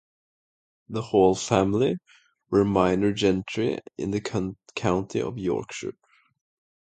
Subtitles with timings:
[0.89, 1.99] The Hall family
[2.49, 5.93] were minor gentry in the county of Yorkshire.